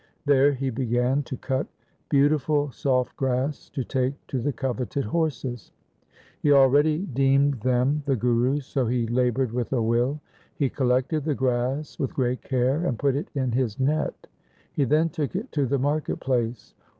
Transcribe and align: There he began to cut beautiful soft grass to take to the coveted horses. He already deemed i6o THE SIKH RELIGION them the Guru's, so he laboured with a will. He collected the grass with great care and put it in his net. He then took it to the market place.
There 0.25 0.53
he 0.53 0.71
began 0.71 1.21
to 1.25 1.37
cut 1.37 1.67
beautiful 2.09 2.71
soft 2.71 3.15
grass 3.15 3.69
to 3.69 3.83
take 3.83 4.15
to 4.29 4.39
the 4.41 4.51
coveted 4.51 5.03
horses. 5.05 5.73
He 6.41 6.51
already 6.51 7.05
deemed 7.05 7.57
i6o 7.57 7.57
THE 7.57 7.57
SIKH 7.59 7.65
RELIGION 7.67 7.87
them 7.87 8.03
the 8.07 8.15
Guru's, 8.15 8.65
so 8.65 8.87
he 8.87 9.05
laboured 9.05 9.51
with 9.51 9.71
a 9.73 9.81
will. 9.83 10.19
He 10.55 10.69
collected 10.71 11.23
the 11.23 11.35
grass 11.35 11.99
with 11.99 12.15
great 12.15 12.41
care 12.41 12.83
and 12.83 12.97
put 12.97 13.15
it 13.15 13.29
in 13.35 13.51
his 13.51 13.79
net. 13.79 14.25
He 14.73 14.85
then 14.85 15.09
took 15.09 15.35
it 15.35 15.51
to 15.51 15.67
the 15.67 15.77
market 15.77 16.19
place. 16.19 16.73